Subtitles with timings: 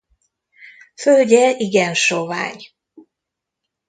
[0.95, 2.65] Földje igen sovány.